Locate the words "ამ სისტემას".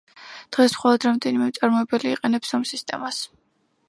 2.59-3.21